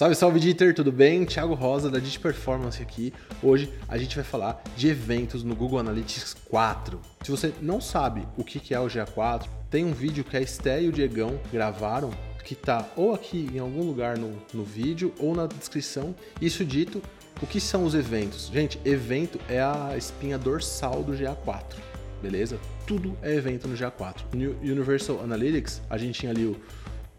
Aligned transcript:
Salve, 0.00 0.14
salve, 0.14 0.40
Dieter, 0.40 0.74
tudo 0.74 0.90
bem? 0.90 1.26
Thiago 1.26 1.52
Rosa, 1.52 1.90
da 1.90 1.98
Dit 1.98 2.18
Performance 2.20 2.80
aqui. 2.80 3.12
Hoje 3.42 3.70
a 3.86 3.98
gente 3.98 4.16
vai 4.16 4.24
falar 4.24 4.62
de 4.74 4.88
eventos 4.88 5.44
no 5.44 5.54
Google 5.54 5.78
Analytics 5.78 6.34
4. 6.48 6.98
Se 7.22 7.30
você 7.30 7.52
não 7.60 7.82
sabe 7.82 8.26
o 8.34 8.42
que 8.42 8.72
é 8.72 8.80
o 8.80 8.86
GA4, 8.86 9.46
tem 9.68 9.84
um 9.84 9.92
vídeo 9.92 10.24
que 10.24 10.38
a 10.38 10.40
Esté 10.40 10.82
e 10.82 10.88
o 10.88 10.92
Diegão 10.92 11.38
gravaram, 11.52 12.10
que 12.42 12.54
tá 12.54 12.88
ou 12.96 13.12
aqui 13.12 13.50
em 13.52 13.58
algum 13.58 13.82
lugar 13.82 14.16
no, 14.16 14.32
no 14.54 14.64
vídeo 14.64 15.12
ou 15.18 15.34
na 15.34 15.46
descrição. 15.46 16.14
Isso 16.40 16.64
dito, 16.64 17.02
o 17.42 17.46
que 17.46 17.60
são 17.60 17.84
os 17.84 17.94
eventos? 17.94 18.46
Gente, 18.50 18.80
evento 18.86 19.38
é 19.50 19.60
a 19.60 19.92
espinha 19.98 20.38
dorsal 20.38 21.02
do 21.02 21.12
GA4 21.12 21.76
beleza? 22.22 22.58
Tudo 22.86 23.14
é 23.22 23.34
evento 23.34 23.68
no 23.68 23.76
GA4. 23.76 24.22
No 24.32 24.50
Universal 24.62 25.22
Analytics, 25.22 25.82
a 25.90 25.98
gente 25.98 26.20
tinha 26.20 26.32
ali 26.32 26.46
o, 26.46 26.56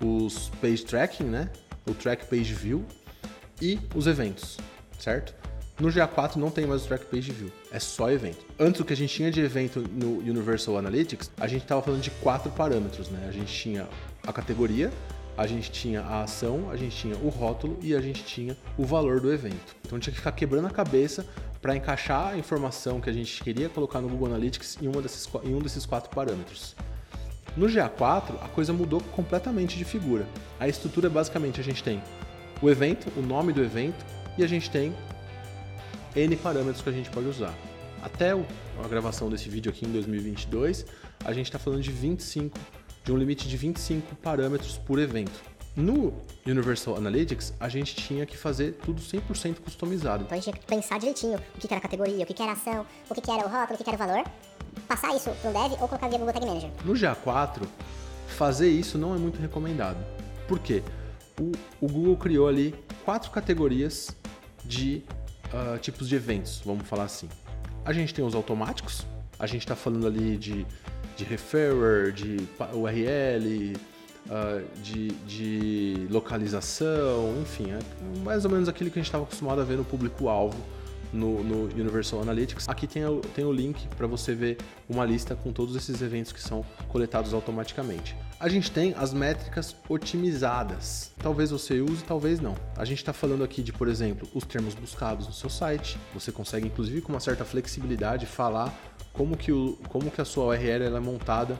os 0.04 0.50
page 0.60 0.84
tracking, 0.84 1.26
né? 1.26 1.48
O 1.88 1.94
Track 1.94 2.26
Page 2.26 2.54
View 2.54 2.86
e 3.62 3.80
os 3.96 4.08
eventos, 4.08 4.58
certo? 5.00 5.34
No 5.80 5.88
GA4 5.90 6.36
não 6.36 6.52
tem 6.52 6.68
mais 6.68 6.84
o 6.84 6.88
Track 6.88 7.06
Page 7.06 7.32
View, 7.32 7.52
é 7.72 7.80
só 7.80 8.12
evento. 8.12 8.46
Antes 8.60 8.82
o 8.82 8.86
que 8.86 8.94
a 8.94 8.96
gente 8.96 9.14
tinha 9.14 9.32
de 9.32 9.42
evento 9.42 9.82
no 9.92 10.20
Universal 10.20 10.78
Analytics, 10.78 11.32
a 11.40 11.48
gente 11.48 11.64
estava 11.64 11.82
falando 11.82 12.02
de 12.02 12.12
quatro 12.12 12.52
parâmetros, 12.52 13.10
né? 13.10 13.26
A 13.28 13.32
gente 13.32 13.52
tinha 13.52 13.88
a 14.26 14.32
categoria, 14.32 14.92
a 15.36 15.48
gente 15.48 15.72
tinha 15.72 16.02
a 16.02 16.24
ação, 16.24 16.70
a 16.70 16.76
gente 16.76 16.96
tinha 16.96 17.16
o 17.18 17.30
rótulo 17.30 17.80
e 17.82 17.96
a 17.96 18.02
gente 18.02 18.24
tinha 18.24 18.56
o 18.78 18.86
valor 18.86 19.20
do 19.20 19.34
evento. 19.34 19.76
Então 19.84 19.98
tinha 19.98 20.12
que 20.12 20.20
ficar 20.20 20.34
quebrando 20.34 20.68
a 20.68 20.70
cabeça 20.70 21.26
para 21.62 21.76
encaixar 21.76 22.28
a 22.28 22.38
informação 22.38 23.00
que 23.00 23.10
a 23.10 23.14
gente 23.14 23.44
queria 23.44 23.70
colocar 23.70 24.02
no 24.02 24.10
Google 24.10 24.28
Analytics 24.28 24.78
em, 24.82 24.88
uma 24.88 25.02
desses, 25.02 25.28
em 25.44 25.56
um 25.56 25.60
desses 25.60 25.86
quatro 25.86 26.10
parâmetros. 26.10 26.76
No 27.56 27.68
GA4, 27.68 28.36
a 28.42 28.48
coisa 28.48 28.72
mudou 28.72 29.02
completamente 29.02 29.78
de 29.78 29.84
figura. 29.84 30.26
A 30.60 30.68
estrutura 30.68 31.10
basicamente 31.10 31.60
a 31.60 31.64
gente 31.64 31.84
tem 31.84 32.02
o 32.62 32.70
evento, 32.70 33.12
o 33.18 33.22
nome 33.22 33.52
do 33.52 33.62
evento 33.62 34.06
e 34.38 34.44
a 34.44 34.48
gente 34.48 34.70
tem 34.70 34.96
N 36.16 36.36
parâmetros 36.38 36.82
que 36.82 36.90
a 36.90 36.94
gente 36.94 37.10
pode 37.10 37.28
usar. 37.28 37.54
Até 38.02 38.32
a 38.32 38.88
gravação 38.88 39.30
desse 39.30 39.50
vídeo 39.50 39.70
aqui 39.70 39.86
em 39.86 39.92
2022, 39.92 40.86
a 41.24 41.34
gente 41.34 41.48
está 41.48 41.60
falando 41.60 41.82
de 41.82 41.92
25, 41.92 42.58
de 43.04 43.12
um 43.12 43.18
limite 43.18 43.48
de 43.48 43.58
25 43.58 44.16
parâmetros 44.16 44.78
por 44.78 44.98
evento. 44.98 45.52
No 45.76 46.14
Universal 46.46 46.98
Analytics, 46.98 47.54
a 47.60 47.70
gente 47.70 47.96
tinha 47.96 48.26
que 48.26 48.36
fazer 48.36 48.74
tudo 48.84 49.02
100% 49.02 49.60
customizado. 49.60 50.24
Então 50.24 50.38
a 50.38 50.42
gente 50.42 50.52
tinha 50.52 50.58
que 50.58 50.66
pensar 50.66 51.00
direitinho 51.00 51.40
o 51.56 51.60
que 51.60 51.72
era 51.72 51.80
categoria, 51.80 52.24
o 52.24 52.26
que 52.26 52.42
era 52.42 52.52
ação, 52.52 52.86
o 53.10 53.16
que 53.16 53.32
era 53.32 53.46
o 53.46 53.50
rótulo, 53.50 53.80
o 53.80 53.84
que 53.84 53.90
era 53.90 53.96
o 53.96 53.98
valor, 53.98 54.26
passar 54.88 55.16
isso 55.16 55.30
para 55.42 55.52
dev 55.52 55.74
ou 55.74 55.88
colocar 55.88 56.08
via 56.08 56.18
Google 56.18 56.34
Tag 56.34 56.46
Manager. 56.46 56.72
No 56.84 56.94
GA4, 56.94 57.64
fazer 58.28 58.70
isso 58.70 58.98
não 58.98 59.16
é 59.16 59.18
muito 59.18 59.40
recomendado. 59.40 59.98
Por 60.48 60.60
quê? 60.60 60.84
O, 61.40 61.52
o 61.80 61.88
Google 61.88 62.18
criou 62.18 62.48
ali 62.48 62.76
quatro 63.06 63.32
categorias 63.32 64.16
de 64.64 65.04
uh, 65.54 65.78
tipos 65.80 66.08
de 66.08 66.16
eventos, 66.16 66.62
vamos 66.66 66.88
falar 66.88 67.06
assim. 67.06 67.30
A 67.84 67.94
gente 67.94 68.14
tem 68.14 68.24
os 68.24 68.36
automáticos, 68.36 69.06
a 69.40 69.48
gente 69.48 69.62
está 69.62 69.76
falando 69.76 70.08
ali 70.08 70.38
de, 70.38 70.66
de 71.16 71.24
referrer, 71.24 72.12
de 72.12 72.38
URL, 72.74 73.74
uh, 74.28 74.82
de, 74.84 75.08
de 75.26 76.08
localização, 76.10 77.34
enfim, 77.42 77.72
é 77.72 77.80
mais 78.24 78.46
ou 78.46 78.52
menos 78.52 78.70
aquilo 78.70 78.92
que 78.92 79.00
a 79.00 79.02
gente 79.02 79.08
estava 79.08 79.24
acostumado 79.24 79.62
a 79.62 79.64
ver 79.64 79.78
no 79.78 79.86
público-alvo 79.86 80.58
no, 81.14 81.44
no, 81.44 81.64
Universal 81.74 82.22
Analytics. 82.22 82.68
Aqui 82.70 82.88
tem 82.88 83.06
o, 83.06 83.20
tem 83.20 83.46
o 83.46 83.52
link 83.52 83.88
para 83.96 84.08
você 84.08 84.34
ver 84.34 84.58
uma 84.90 85.06
lista 85.06 85.36
com 85.36 85.52
todos 85.52 85.76
esses 85.76 86.02
eventos 86.02 86.32
que 86.32 86.42
são 86.42 86.66
coletados 86.88 87.34
automaticamente. 87.34 88.16
A 88.40 88.50
gente 88.50 88.72
tem 88.72 88.94
as 88.98 89.14
métricas 89.14 89.76
otimizadas. 89.88 91.12
Talvez 91.18 91.52
você 91.52 91.80
use, 91.80 92.04
talvez 92.04 92.40
não. 92.40 92.56
A 92.76 92.86
gente 92.86 93.00
está 93.00 93.14
falando 93.14 93.44
aqui 93.44 93.62
de, 93.62 93.72
por 93.72 93.88
exemplo, 93.88 94.28
os 94.34 94.46
termos 94.46 94.74
buscados 94.74 95.28
no 95.28 95.34
seu 95.34 95.50
site. 95.50 95.98
Você 96.14 96.32
consegue, 96.32 96.68
inclusive, 96.68 97.02
com 97.02 97.12
uma 97.12 97.20
certa 97.20 97.46
flexibilidade, 97.46 98.26
falar 98.26 98.74
como 99.14 99.38
que, 99.38 99.52
o, 99.52 99.78
como 99.90 100.10
que 100.10 100.22
a 100.22 100.26
sua 100.26 100.46
URL 100.46 100.96
é 100.96 101.00
montada 101.00 101.60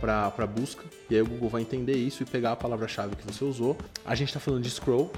para 0.00 0.46
busca, 0.46 0.84
e 1.08 1.14
aí 1.14 1.22
o 1.22 1.26
Google 1.26 1.48
vai 1.48 1.62
entender 1.62 1.94
isso 1.94 2.22
e 2.22 2.26
pegar 2.26 2.52
a 2.52 2.56
palavra-chave 2.56 3.16
que 3.16 3.24
você 3.24 3.44
usou. 3.44 3.76
A 4.04 4.14
gente 4.14 4.28
está 4.28 4.40
falando 4.40 4.62
de 4.62 4.70
scroll, 4.70 5.10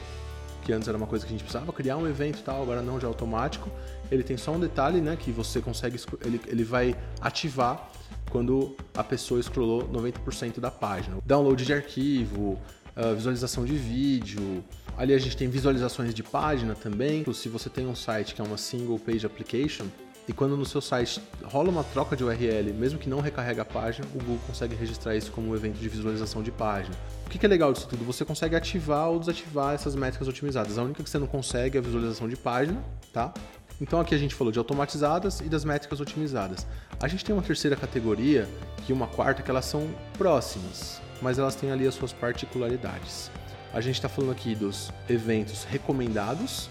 que 0.68 0.72
antes 0.74 0.86
era 0.86 0.98
uma 0.98 1.06
coisa 1.06 1.24
que 1.24 1.30
a 1.30 1.32
gente 1.32 1.42
precisava 1.42 1.72
criar 1.72 1.96
um 1.96 2.06
evento 2.06 2.40
e 2.40 2.42
tal, 2.42 2.60
agora 2.60 2.82
não, 2.82 3.00
já 3.00 3.06
é 3.06 3.08
automático. 3.08 3.70
Ele 4.10 4.22
tem 4.22 4.36
só 4.36 4.52
um 4.52 4.60
detalhe, 4.60 5.00
né, 5.00 5.16
que 5.16 5.32
você 5.32 5.62
consegue, 5.62 5.98
ele, 6.22 6.38
ele 6.46 6.62
vai 6.62 6.94
ativar 7.22 7.90
quando 8.30 8.76
a 8.94 9.02
pessoa 9.02 9.42
scrollou 9.42 9.88
90% 9.88 10.60
da 10.60 10.70
página. 10.70 11.16
Download 11.24 11.64
de 11.64 11.72
arquivo, 11.72 12.60
uh, 12.94 13.14
visualização 13.14 13.64
de 13.64 13.72
vídeo. 13.72 14.62
Ali 14.98 15.14
a 15.14 15.18
gente 15.18 15.38
tem 15.38 15.48
visualizações 15.48 16.12
de 16.12 16.22
página 16.22 16.74
também. 16.74 17.24
Se 17.32 17.48
você 17.48 17.70
tem 17.70 17.86
um 17.86 17.94
site 17.94 18.34
que 18.34 18.42
é 18.42 18.44
uma 18.44 18.58
single 18.58 18.98
page 18.98 19.24
application, 19.24 19.86
e 20.28 20.32
quando 20.34 20.58
no 20.58 20.66
seu 20.66 20.82
site 20.82 21.22
rola 21.42 21.70
uma 21.70 21.82
troca 21.82 22.14
de 22.14 22.22
URL, 22.22 22.70
mesmo 22.74 22.98
que 22.98 23.08
não 23.08 23.20
recarrega 23.20 23.62
a 23.62 23.64
página, 23.64 24.06
o 24.14 24.18
Google 24.18 24.38
consegue 24.46 24.74
registrar 24.74 25.16
isso 25.16 25.32
como 25.32 25.48
um 25.48 25.56
evento 25.56 25.78
de 25.78 25.88
visualização 25.88 26.42
de 26.42 26.52
página. 26.52 26.94
O 27.26 27.30
que 27.30 27.44
é 27.44 27.48
legal 27.48 27.72
disso 27.72 27.88
tudo? 27.88 28.04
Você 28.04 28.26
consegue 28.26 28.54
ativar 28.54 29.08
ou 29.08 29.18
desativar 29.18 29.74
essas 29.74 29.96
métricas 29.96 30.28
otimizadas. 30.28 30.76
A 30.76 30.82
única 30.82 31.02
que 31.02 31.08
você 31.08 31.18
não 31.18 31.26
consegue 31.26 31.78
é 31.78 31.80
a 31.80 31.82
visualização 31.82 32.28
de 32.28 32.36
página, 32.36 32.84
tá? 33.10 33.32
Então 33.80 33.98
aqui 34.00 34.14
a 34.14 34.18
gente 34.18 34.34
falou 34.34 34.52
de 34.52 34.58
automatizadas 34.58 35.40
e 35.40 35.44
das 35.44 35.64
métricas 35.64 35.98
otimizadas. 35.98 36.66
A 37.00 37.08
gente 37.08 37.24
tem 37.24 37.34
uma 37.34 37.42
terceira 37.42 37.74
categoria 37.74 38.46
e 38.86 38.92
uma 38.92 39.06
quarta 39.06 39.42
que 39.42 39.50
elas 39.50 39.64
são 39.64 39.88
próximas, 40.18 41.00
mas 41.22 41.38
elas 41.38 41.54
têm 41.54 41.70
ali 41.70 41.86
as 41.86 41.94
suas 41.94 42.12
particularidades. 42.12 43.30
A 43.72 43.80
gente 43.80 43.94
está 43.94 44.08
falando 44.08 44.32
aqui 44.32 44.54
dos 44.54 44.90
eventos 45.08 45.64
recomendados, 45.64 46.68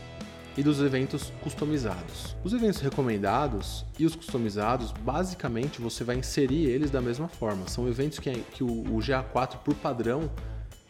e 0.58 0.64
dos 0.64 0.82
eventos 0.82 1.32
customizados. 1.42 2.36
Os 2.44 2.52
eventos 2.52 2.82
recomendados 2.82 3.86
e 4.00 4.06
os 4.06 4.16
customizados, 4.16 4.92
basicamente 4.92 5.80
você 5.80 6.04
vai 6.04 6.18
inserir 6.18 6.66
eles 6.66 6.90
da 6.90 7.00
mesma 7.00 7.28
forma. 7.28 7.68
São 7.68 7.88
eventos 7.88 8.18
que, 8.18 8.32
que 8.34 8.64
o, 8.64 8.68
o 8.68 8.98
GA4 8.98 9.58
por 9.60 9.76
padrão 9.76 10.30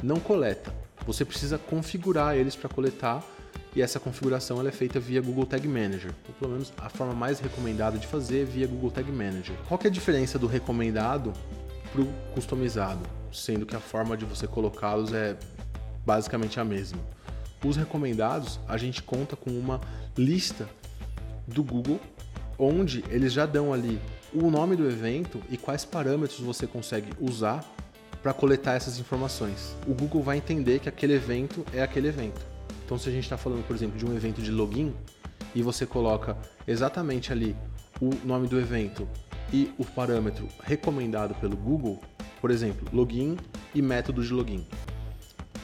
não 0.01 0.19
coleta. 0.19 0.73
Você 1.05 1.25
precisa 1.25 1.57
configurar 1.57 2.35
eles 2.35 2.55
para 2.55 2.69
coletar 2.69 3.23
e 3.75 3.81
essa 3.81 3.99
configuração 3.99 4.65
é 4.65 4.71
feita 4.71 4.99
via 4.99 5.21
Google 5.21 5.45
Tag 5.45 5.67
Manager. 5.67 6.11
Ou 6.27 6.33
pelo 6.35 6.51
menos 6.53 6.73
a 6.77 6.89
forma 6.89 7.13
mais 7.13 7.39
recomendada 7.39 7.97
de 7.97 8.07
fazer 8.07 8.41
é 8.41 8.45
via 8.45 8.67
Google 8.67 8.89
Tag 8.89 9.11
Manager. 9.11 9.55
Qual 9.67 9.79
é 9.83 9.87
a 9.87 9.91
diferença 9.91 10.39
do 10.39 10.47
recomendado 10.47 11.33
para 11.91 12.01
o 12.01 12.07
customizado? 12.33 13.01
Sendo 13.31 13.65
que 13.65 13.75
a 13.75 13.79
forma 13.79 14.15
de 14.15 14.25
você 14.25 14.47
colocá-los 14.47 15.13
é 15.13 15.37
basicamente 16.05 16.59
a 16.59 16.63
mesma. 16.63 16.99
Os 17.67 17.75
recomendados, 17.75 18.61
a 18.65 18.77
gente 18.77 19.03
conta 19.03 19.35
com 19.35 19.49
uma 19.49 19.81
lista 20.17 20.69
do 21.45 21.61
Google, 21.61 21.99
onde 22.57 23.03
eles 23.09 23.33
já 23.33 23.45
dão 23.45 23.73
ali 23.73 23.99
o 24.33 24.49
nome 24.49 24.77
do 24.77 24.87
evento 24.87 25.41
e 25.49 25.57
quais 25.57 25.83
parâmetros 25.83 26.39
você 26.39 26.65
consegue 26.65 27.11
usar 27.19 27.65
para 28.23 28.31
coletar 28.31 28.75
essas 28.75 28.99
informações. 28.99 29.75
O 29.85 29.93
Google 29.93 30.23
vai 30.23 30.37
entender 30.37 30.79
que 30.79 30.87
aquele 30.87 31.11
evento 31.11 31.65
é 31.73 31.81
aquele 31.81 32.07
evento. 32.07 32.39
Então, 32.85 32.97
se 32.97 33.09
a 33.09 33.11
gente 33.11 33.23
está 33.23 33.35
falando, 33.35 33.67
por 33.67 33.75
exemplo, 33.75 33.97
de 33.97 34.05
um 34.05 34.15
evento 34.15 34.41
de 34.41 34.49
login 34.49 34.95
e 35.53 35.61
você 35.61 35.85
coloca 35.85 36.37
exatamente 36.65 37.33
ali 37.33 37.53
o 37.99 38.11
nome 38.25 38.47
do 38.47 38.57
evento 38.57 39.05
e 39.51 39.73
o 39.77 39.83
parâmetro 39.83 40.47
recomendado 40.63 41.35
pelo 41.35 41.57
Google, 41.57 41.99
por 42.39 42.49
exemplo, 42.49 42.87
login 42.93 43.35
e 43.75 43.81
método 43.81 44.23
de 44.23 44.31
login 44.31 44.65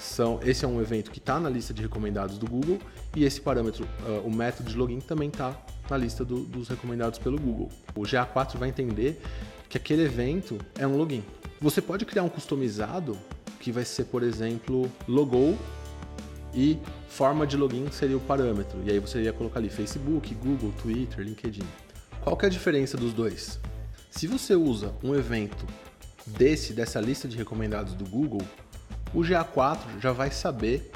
são, 0.03 0.39
esse 0.43 0.65
é 0.65 0.67
um 0.67 0.81
evento 0.81 1.11
que 1.11 1.19
está 1.19 1.39
na 1.39 1.49
lista 1.49 1.73
de 1.73 1.81
recomendados 1.81 2.37
do 2.37 2.47
Google 2.47 2.79
e 3.15 3.23
esse 3.23 3.39
parâmetro, 3.41 3.87
uh, 4.05 4.27
o 4.27 4.31
método 4.31 4.69
de 4.69 4.75
login, 4.75 4.99
também 4.99 5.29
está 5.29 5.55
na 5.89 5.97
lista 5.97 6.23
do, 6.23 6.41
dos 6.41 6.67
recomendados 6.67 7.19
pelo 7.19 7.39
Google. 7.39 7.69
O 7.95 8.01
GA4 8.01 8.57
vai 8.57 8.69
entender 8.69 9.21
que 9.69 9.77
aquele 9.77 10.03
evento 10.03 10.57
é 10.77 10.85
um 10.85 10.97
login. 10.97 11.23
Você 11.59 11.81
pode 11.81 12.05
criar 12.05 12.23
um 12.23 12.29
customizado 12.29 13.17
que 13.59 13.71
vai 13.71 13.85
ser, 13.85 14.05
por 14.05 14.23
exemplo, 14.23 14.91
logo 15.07 15.57
e 16.53 16.77
forma 17.07 17.47
de 17.47 17.57
login 17.57 17.89
seria 17.91 18.17
o 18.17 18.19
parâmetro. 18.19 18.79
E 18.85 18.91
aí 18.91 18.99
você 18.99 19.21
ia 19.21 19.33
colocar 19.33 19.59
ali 19.59 19.69
Facebook, 19.69 20.35
Google, 20.35 20.71
Twitter, 20.81 21.23
LinkedIn. 21.23 21.63
Qual 22.21 22.37
que 22.37 22.45
é 22.45 22.47
a 22.47 22.51
diferença 22.51 22.97
dos 22.97 23.13
dois? 23.13 23.59
Se 24.11 24.27
você 24.27 24.55
usa 24.55 24.93
um 25.03 25.15
evento 25.15 25.65
desse 26.25 26.73
dessa 26.73 27.01
lista 27.01 27.27
de 27.27 27.37
recomendados 27.37 27.93
do 27.93 28.05
Google, 28.05 28.41
o 29.13 29.21
GA4 29.21 29.99
já 29.99 30.11
vai 30.11 30.31
saber 30.31 30.91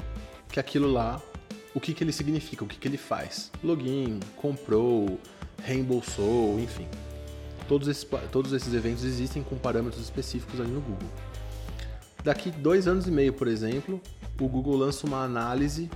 que 0.48 0.58
aquilo 0.58 0.90
lá, 0.90 1.20
o 1.74 1.80
que, 1.80 1.94
que 1.94 2.02
ele 2.02 2.12
significa, 2.12 2.64
o 2.64 2.66
que, 2.66 2.76
que 2.76 2.88
ele 2.88 2.96
faz. 2.96 3.50
Login, 3.62 4.18
comprou, 4.36 5.18
reembolsou, 5.62 6.58
enfim. 6.58 6.86
Todos 7.68 7.86
esses, 7.86 8.06
todos 8.32 8.52
esses 8.52 8.72
eventos 8.72 9.04
existem 9.04 9.42
com 9.42 9.56
parâmetros 9.56 10.02
específicos 10.02 10.60
ali 10.60 10.70
no 10.70 10.80
Google. 10.80 11.08
Daqui 12.24 12.50
dois 12.50 12.88
anos 12.88 13.06
e 13.06 13.10
meio, 13.10 13.32
por 13.32 13.46
exemplo, 13.46 14.00
o 14.40 14.48
Google 14.48 14.76
lança 14.76 15.06
uma 15.06 15.22
análise 15.22 15.88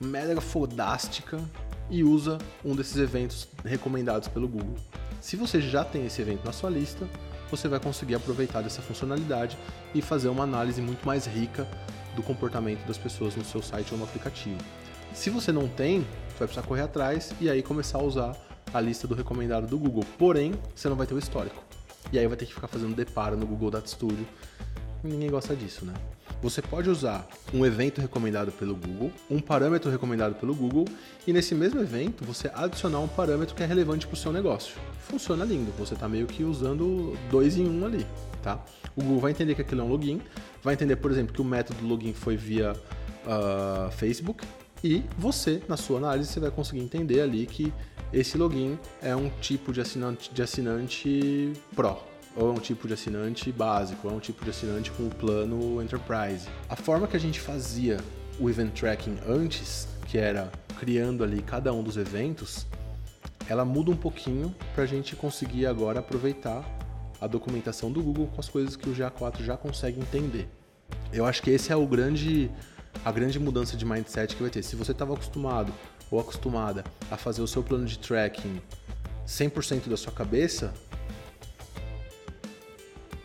mega 0.00 0.40
fodástica 0.40 1.38
e 1.90 2.02
usa 2.02 2.38
um 2.64 2.74
desses 2.74 2.96
eventos 2.96 3.48
recomendados 3.64 4.28
pelo 4.28 4.48
Google. 4.48 4.76
Se 5.20 5.36
você 5.36 5.60
já 5.60 5.84
tem 5.84 6.06
esse 6.06 6.20
evento 6.22 6.44
na 6.44 6.52
sua 6.52 6.70
lista, 6.70 7.08
você 7.50 7.68
vai 7.68 7.80
conseguir 7.80 8.14
aproveitar 8.14 8.62
dessa 8.62 8.82
funcionalidade 8.82 9.56
e 9.94 10.02
fazer 10.02 10.28
uma 10.28 10.44
análise 10.44 10.80
muito 10.80 11.06
mais 11.06 11.26
rica 11.26 11.66
do 12.14 12.22
comportamento 12.22 12.86
das 12.86 12.98
pessoas 12.98 13.36
no 13.36 13.44
seu 13.44 13.62
site 13.62 13.92
ou 13.92 13.98
no 13.98 14.04
aplicativo. 14.04 14.58
Se 15.12 15.30
você 15.30 15.52
não 15.52 15.68
tem, 15.68 16.00
você 16.00 16.38
vai 16.40 16.48
precisar 16.48 16.66
correr 16.66 16.82
atrás 16.82 17.32
e 17.40 17.48
aí 17.48 17.62
começar 17.62 17.98
a 17.98 18.02
usar 18.02 18.36
a 18.72 18.80
lista 18.80 19.06
do 19.06 19.14
recomendado 19.14 19.66
do 19.66 19.78
Google. 19.78 20.04
Porém, 20.18 20.52
você 20.74 20.88
não 20.88 20.96
vai 20.96 21.06
ter 21.06 21.14
o 21.14 21.18
histórico. 21.18 21.62
E 22.12 22.18
aí 22.18 22.26
vai 22.26 22.36
ter 22.36 22.46
que 22.46 22.54
ficar 22.54 22.68
fazendo 22.68 22.94
deparo 22.94 23.36
no 23.36 23.46
Google 23.46 23.70
Data 23.70 23.86
Studio. 23.86 24.26
Ninguém 25.02 25.30
gosta 25.30 25.54
disso, 25.54 25.84
né? 25.84 25.94
Você 26.44 26.60
pode 26.60 26.90
usar 26.90 27.26
um 27.54 27.64
evento 27.64 28.02
recomendado 28.02 28.52
pelo 28.52 28.76
Google, 28.76 29.10
um 29.30 29.40
parâmetro 29.40 29.90
recomendado 29.90 30.34
pelo 30.34 30.54
Google, 30.54 30.84
e 31.26 31.32
nesse 31.32 31.54
mesmo 31.54 31.80
evento 31.80 32.22
você 32.22 32.50
adicionar 32.52 33.00
um 33.00 33.08
parâmetro 33.08 33.54
que 33.54 33.62
é 33.62 33.66
relevante 33.66 34.06
para 34.06 34.12
o 34.12 34.16
seu 34.16 34.30
negócio. 34.30 34.76
Funciona 35.00 35.42
lindo, 35.42 35.72
você 35.78 35.94
está 35.94 36.06
meio 36.06 36.26
que 36.26 36.44
usando 36.44 37.16
dois 37.30 37.56
em 37.56 37.66
um 37.66 37.86
ali, 37.86 38.06
tá? 38.42 38.62
O 38.94 39.02
Google 39.02 39.20
vai 39.20 39.30
entender 39.30 39.54
que 39.54 39.62
aquilo 39.62 39.80
é 39.80 39.84
um 39.84 39.88
login, 39.88 40.20
vai 40.62 40.74
entender, 40.74 40.96
por 40.96 41.10
exemplo, 41.10 41.32
que 41.32 41.40
o 41.40 41.44
método 41.46 41.80
do 41.80 41.86
login 41.86 42.12
foi 42.12 42.36
via 42.36 42.72
uh, 42.72 43.90
Facebook, 43.92 44.46
e 44.82 45.02
você, 45.16 45.62
na 45.66 45.78
sua 45.78 45.96
análise, 45.96 46.30
você 46.30 46.40
vai 46.40 46.50
conseguir 46.50 46.82
entender 46.82 47.22
ali 47.22 47.46
que 47.46 47.72
esse 48.12 48.36
login 48.36 48.78
é 49.00 49.16
um 49.16 49.30
tipo 49.40 49.72
de 49.72 49.80
assinante, 49.80 50.30
de 50.30 50.42
assinante 50.42 51.54
Pro, 51.74 51.96
ou 52.36 52.48
é 52.48 52.52
um 52.52 52.60
tipo 52.60 52.86
de 52.86 52.94
assinante 52.94 53.50
básico, 53.52 54.08
ou 54.08 54.14
é 54.14 54.16
um 54.16 54.20
tipo 54.20 54.44
de 54.44 54.50
assinante 54.50 54.90
com 54.90 55.04
o 55.04 55.10
plano 55.10 55.82
Enterprise. 55.82 56.48
A 56.68 56.76
forma 56.76 57.06
que 57.06 57.16
a 57.16 57.20
gente 57.20 57.40
fazia 57.40 57.98
o 58.38 58.50
event 58.50 58.72
tracking 58.72 59.18
antes, 59.26 59.86
que 60.08 60.18
era 60.18 60.50
criando 60.78 61.22
ali 61.22 61.42
cada 61.42 61.72
um 61.72 61.82
dos 61.82 61.96
eventos, 61.96 62.66
ela 63.48 63.64
muda 63.64 63.90
um 63.90 63.96
pouquinho 63.96 64.54
para 64.74 64.84
a 64.84 64.86
gente 64.86 65.14
conseguir 65.14 65.66
agora 65.66 66.00
aproveitar 66.00 66.64
a 67.20 67.26
documentação 67.26 67.90
do 67.90 68.02
Google 68.02 68.26
com 68.26 68.40
as 68.40 68.48
coisas 68.48 68.76
que 68.76 68.88
o 68.88 68.92
GA4 68.92 69.42
já 69.42 69.56
consegue 69.56 70.00
entender. 70.00 70.48
Eu 71.12 71.24
acho 71.24 71.42
que 71.42 71.50
esse 71.50 71.72
é 71.72 71.76
o 71.76 71.86
grande 71.86 72.50
a 73.04 73.10
grande 73.10 73.38
mudança 73.38 73.76
de 73.76 73.84
mindset 73.84 74.34
que 74.34 74.42
vai 74.42 74.50
ter. 74.50 74.62
Se 74.62 74.76
você 74.76 74.92
estava 74.92 75.14
acostumado 75.14 75.72
ou 76.10 76.20
acostumada 76.20 76.84
a 77.10 77.16
fazer 77.16 77.42
o 77.42 77.46
seu 77.46 77.62
plano 77.62 77.86
de 77.86 77.98
tracking 77.98 78.60
100% 79.26 79.88
da 79.88 79.96
sua 79.96 80.12
cabeça, 80.12 80.72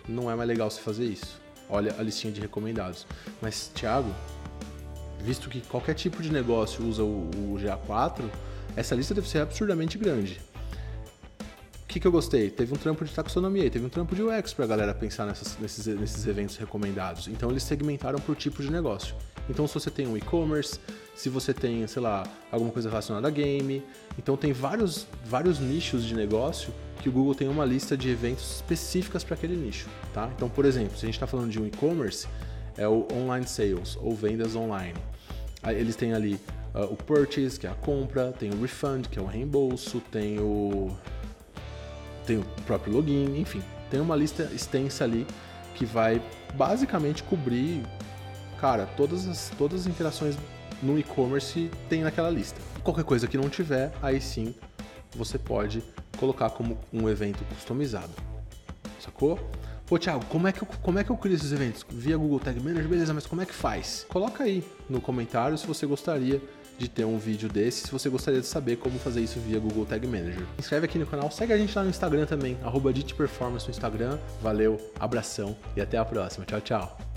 não 0.09 0.29
é 0.29 0.35
mais 0.35 0.47
legal 0.47 0.69
você 0.69 0.81
fazer 0.81 1.05
isso. 1.05 1.39
Olha 1.69 1.95
a 1.97 2.01
listinha 2.01 2.33
de 2.33 2.41
recomendados. 2.41 3.05
Mas, 3.41 3.71
Thiago, 3.73 4.13
visto 5.21 5.49
que 5.49 5.61
qualquer 5.61 5.93
tipo 5.93 6.21
de 6.21 6.31
negócio 6.31 6.83
usa 6.85 7.03
o, 7.03 7.29
o 7.29 7.57
GA4, 7.59 8.23
essa 8.75 8.95
lista 8.95 9.13
deve 9.13 9.29
ser 9.29 9.39
absurdamente 9.39 9.97
grande. 9.97 10.41
O 11.83 11.87
que, 11.87 11.99
que 11.99 12.05
eu 12.05 12.11
gostei? 12.11 12.49
Teve 12.49 12.73
um 12.73 12.77
trampo 12.77 13.03
de 13.03 13.11
taxonomia, 13.11 13.69
teve 13.69 13.85
um 13.85 13.89
trampo 13.89 14.15
de 14.15 14.21
UX 14.21 14.53
para 14.53 14.65
a 14.65 14.67
galera 14.67 14.93
pensar 14.93 15.25
nessas, 15.25 15.57
nesses, 15.59 15.87
nesses 15.87 16.25
eventos 16.27 16.55
recomendados. 16.57 17.27
Então 17.27 17.49
eles 17.49 17.63
segmentaram 17.63 18.19
por 18.19 18.35
tipo 18.35 18.61
de 18.61 18.71
negócio. 18.71 19.15
Então, 19.49 19.67
se 19.67 19.73
você 19.73 19.89
tem 19.89 20.07
um 20.07 20.15
e-commerce, 20.15 20.79
se 21.15 21.27
você 21.27 21.53
tem, 21.53 21.85
sei 21.87 22.01
lá, 22.01 22.23
alguma 22.51 22.71
coisa 22.71 22.87
relacionada 22.87 23.27
a 23.27 23.31
game, 23.31 23.83
então 24.17 24.37
tem 24.37 24.53
vários, 24.53 25.07
vários 25.25 25.59
nichos 25.59 26.05
de 26.05 26.13
negócio 26.13 26.73
que 27.01 27.09
o 27.09 27.11
Google 27.11 27.33
tem 27.33 27.47
uma 27.47 27.65
lista 27.65 27.97
de 27.97 28.09
eventos 28.09 28.57
específicas 28.57 29.23
para 29.23 29.35
aquele 29.35 29.55
nicho, 29.55 29.87
tá? 30.13 30.29
Então, 30.35 30.49
por 30.49 30.65
exemplo, 30.65 30.97
se 30.97 31.05
a 31.05 31.07
gente 31.07 31.15
está 31.15 31.25
falando 31.25 31.49
de 31.49 31.59
um 31.59 31.65
e-commerce, 31.65 32.27
é 32.77 32.87
o 32.87 33.07
online 33.11 33.47
sales 33.47 33.97
ou 34.01 34.15
vendas 34.15 34.55
online. 34.55 34.97
Eles 35.67 35.95
têm 35.95 36.13
ali 36.13 36.39
uh, 36.73 36.83
o 36.83 36.95
purchase, 36.95 37.59
que 37.59 37.67
é 37.67 37.69
a 37.69 37.75
compra, 37.75 38.31
tem 38.31 38.49
o 38.51 38.61
refund, 38.61 39.07
que 39.07 39.19
é 39.19 39.21
o 39.21 39.25
reembolso, 39.25 40.01
tem 40.11 40.39
o 40.39 40.95
tem 42.25 42.37
o 42.37 42.45
próprio 42.65 42.93
login, 42.93 43.39
enfim, 43.39 43.61
tem 43.89 43.99
uma 43.99 44.15
lista 44.15 44.43
extensa 44.53 45.03
ali 45.03 45.25
que 45.73 45.83
vai 45.83 46.21
basicamente 46.53 47.23
cobrir 47.23 47.83
cara, 48.59 48.85
todas 48.97 49.27
as, 49.27 49.51
todas 49.57 49.81
as 49.81 49.87
interações 49.87 50.35
no 50.81 50.97
e-commerce 50.97 51.69
tem 51.87 52.03
naquela 52.03 52.29
lista. 52.29 52.59
Qualquer 52.83 53.03
coisa 53.03 53.27
que 53.27 53.37
não 53.37 53.49
tiver, 53.49 53.91
aí 54.01 54.19
sim 54.21 54.53
você 55.15 55.37
pode 55.37 55.83
colocar 56.17 56.49
como 56.49 56.77
um 56.93 57.09
evento 57.09 57.43
customizado. 57.45 58.11
Sacou? 58.99 59.39
Pô, 59.85 59.97
Thiago, 59.97 60.23
como 60.25 60.47
é, 60.47 60.51
que 60.51 60.61
eu, 60.61 60.67
como 60.83 60.99
é 60.99 61.03
que 61.03 61.09
eu 61.09 61.17
crio 61.17 61.35
esses 61.35 61.51
eventos? 61.51 61.83
Via 61.89 62.15
Google 62.15 62.39
Tag 62.39 62.59
Manager, 62.59 62.87
beleza, 62.87 63.13
mas 63.13 63.25
como 63.25 63.41
é 63.41 63.45
que 63.45 63.53
faz? 63.53 64.05
Coloca 64.07 64.43
aí 64.43 64.63
no 64.87 65.01
comentário 65.01 65.57
se 65.57 65.65
você 65.65 65.87
gostaria 65.87 66.39
de 66.77 66.87
ter 66.87 67.05
um 67.05 67.17
vídeo 67.17 67.49
desse, 67.49 67.87
se 67.87 67.91
você 67.91 68.07
gostaria 68.07 68.39
de 68.39 68.45
saber 68.45 68.77
como 68.77 68.99
fazer 68.99 69.21
isso 69.21 69.39
via 69.39 69.59
Google 69.59 69.85
Tag 69.85 70.05
Manager. 70.05 70.45
Inscreve 70.59 70.85
aqui 70.85 70.99
no 70.99 71.07
canal, 71.07 71.31
segue 71.31 71.53
a 71.53 71.57
gente 71.57 71.75
lá 71.75 71.83
no 71.83 71.89
Instagram 71.89 72.25
também, 72.25 72.57
arroba 72.63 72.91
no 72.91 73.69
Instagram. 73.69 74.19
Valeu, 74.41 74.79
abração 74.99 75.57
e 75.75 75.81
até 75.81 75.97
a 75.97 76.05
próxima. 76.05 76.45
Tchau, 76.45 76.61
tchau. 76.61 77.08